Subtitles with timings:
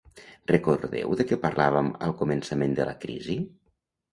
[0.51, 3.37] Recordeu de què parlàvem al començament de la crisi?